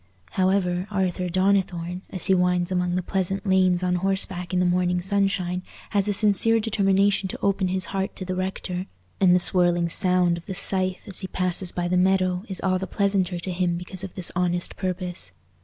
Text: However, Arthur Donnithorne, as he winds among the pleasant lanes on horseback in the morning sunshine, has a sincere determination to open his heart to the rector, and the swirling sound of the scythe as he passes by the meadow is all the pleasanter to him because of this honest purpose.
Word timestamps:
However, 0.31 0.87
Arthur 0.89 1.29
Donnithorne, 1.29 2.01
as 2.09 2.25
he 2.25 2.33
winds 2.33 2.71
among 2.71 2.95
the 2.95 3.03
pleasant 3.03 3.45
lanes 3.45 3.83
on 3.83 3.97
horseback 3.97 4.51
in 4.51 4.59
the 4.59 4.65
morning 4.65 4.99
sunshine, 4.99 5.61
has 5.91 6.07
a 6.07 6.11
sincere 6.13 6.59
determination 6.59 7.29
to 7.29 7.39
open 7.43 7.67
his 7.67 7.85
heart 7.93 8.15
to 8.15 8.25
the 8.25 8.33
rector, 8.33 8.87
and 9.19 9.35
the 9.35 9.39
swirling 9.39 9.89
sound 9.89 10.39
of 10.39 10.47
the 10.47 10.55
scythe 10.55 11.03
as 11.07 11.19
he 11.19 11.27
passes 11.27 11.71
by 11.71 11.87
the 11.87 11.97
meadow 11.97 12.43
is 12.49 12.59
all 12.61 12.79
the 12.79 12.87
pleasanter 12.87 13.37
to 13.37 13.51
him 13.51 13.77
because 13.77 14.03
of 14.03 14.15
this 14.15 14.31
honest 14.35 14.75
purpose. 14.75 15.33